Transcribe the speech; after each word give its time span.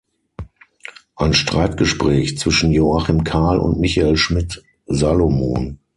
Ein 1.15 1.35
Streitgespräch 1.35 2.35
zwischen 2.39 2.71
Joachim 2.71 3.23
Kahl 3.23 3.59
und 3.59 3.79
Michael 3.79 4.17
Schmidt-Salomon". 4.17 5.77